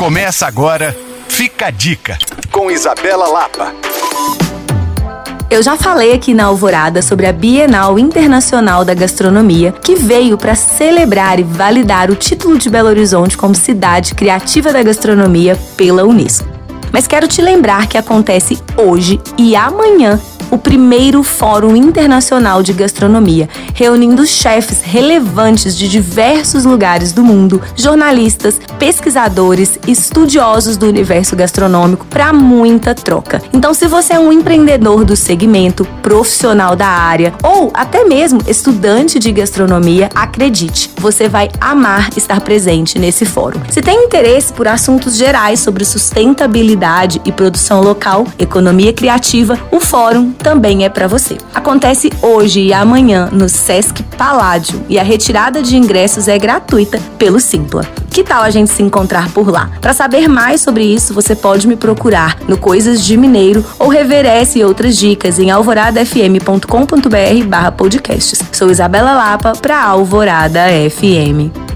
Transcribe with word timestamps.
Começa 0.00 0.46
agora, 0.46 0.96
fica 1.28 1.66
a 1.66 1.70
dica, 1.70 2.16
com 2.50 2.70
Isabela 2.70 3.28
Lapa. 3.28 3.74
Eu 5.50 5.62
já 5.62 5.76
falei 5.76 6.14
aqui 6.14 6.32
na 6.32 6.44
Alvorada 6.46 7.02
sobre 7.02 7.26
a 7.26 7.32
Bienal 7.34 7.98
Internacional 7.98 8.82
da 8.82 8.94
Gastronomia, 8.94 9.72
que 9.72 9.94
veio 9.94 10.38
para 10.38 10.54
celebrar 10.54 11.38
e 11.38 11.42
validar 11.42 12.10
o 12.10 12.16
título 12.16 12.56
de 12.56 12.70
Belo 12.70 12.88
Horizonte 12.88 13.36
como 13.36 13.54
cidade 13.54 14.14
criativa 14.14 14.72
da 14.72 14.82
gastronomia 14.82 15.54
pela 15.76 16.02
Unesco. 16.02 16.48
Mas 16.90 17.06
quero 17.06 17.28
te 17.28 17.42
lembrar 17.42 17.86
que 17.86 17.98
acontece 17.98 18.58
hoje 18.78 19.20
e 19.36 19.54
amanhã 19.54 20.18
o 20.50 20.58
primeiro 20.58 21.22
Fórum 21.22 21.76
Internacional 21.76 22.62
de 22.62 22.72
Gastronomia, 22.72 23.48
reunindo 23.74 24.26
chefes 24.26 24.82
relevantes 24.82 25.76
de 25.76 25.88
diversos 25.88 26.64
lugares 26.64 27.12
do 27.12 27.22
mundo, 27.22 27.60
jornalistas, 27.76 28.60
pesquisadores, 28.78 29.78
estudiosos 29.86 30.76
do 30.76 30.86
universo 30.86 31.36
gastronômico 31.36 32.06
para 32.06 32.32
muita 32.32 32.94
troca. 32.94 33.42
Então, 33.52 33.72
se 33.72 33.86
você 33.86 34.14
é 34.14 34.18
um 34.18 34.32
empreendedor 34.32 35.04
do 35.04 35.16
segmento, 35.16 35.84
profissional 36.02 36.74
da 36.74 36.86
área 36.86 37.32
ou 37.42 37.70
até 37.74 38.04
mesmo 38.04 38.40
estudante 38.46 39.18
de 39.18 39.30
gastronomia, 39.32 40.08
acredite, 40.14 40.90
você 40.98 41.28
vai 41.28 41.48
amar 41.60 42.10
estar 42.16 42.40
presente 42.40 42.98
nesse 42.98 43.24
fórum. 43.24 43.60
Se 43.70 43.80
tem 43.80 44.04
interesse 44.04 44.52
por 44.52 44.66
assuntos 44.66 45.16
gerais 45.16 45.60
sobre 45.60 45.84
sustentabilidade 45.84 47.20
e 47.24 47.32
produção 47.32 47.80
local, 47.80 48.26
economia 48.38 48.92
criativa, 48.92 49.58
o 49.70 49.80
fórum 49.80 50.32
também 50.40 50.84
é 50.84 50.88
para 50.88 51.06
você. 51.06 51.36
Acontece 51.54 52.10
hoje 52.22 52.60
e 52.60 52.72
amanhã 52.72 53.28
no 53.30 53.48
Sesc 53.48 54.02
Paládio 54.16 54.82
e 54.88 54.98
a 54.98 55.02
retirada 55.02 55.62
de 55.62 55.76
ingressos 55.76 56.28
é 56.28 56.38
gratuita 56.38 56.98
pelo 57.18 57.38
Simpla. 57.38 57.84
Que 58.10 58.24
tal 58.24 58.42
a 58.42 58.50
gente 58.50 58.72
se 58.72 58.82
encontrar 58.82 59.30
por 59.30 59.48
lá? 59.48 59.70
Para 59.80 59.92
saber 59.92 60.26
mais 60.28 60.60
sobre 60.60 60.82
isso, 60.82 61.14
você 61.14 61.36
pode 61.36 61.68
me 61.68 61.76
procurar 61.76 62.36
no 62.48 62.58
Coisas 62.58 63.04
de 63.04 63.16
Mineiro 63.16 63.64
ou 63.78 63.88
Reverece 63.88 64.58
e 64.58 64.64
outras 64.64 64.96
dicas 64.96 65.38
em 65.38 65.50
alvoradafm.com.br/podcasts. 65.50 68.42
Sou 68.52 68.70
Isabela 68.70 69.12
Lapa 69.12 69.52
para 69.52 69.80
Alvorada 69.80 70.62
FM. 70.90 71.69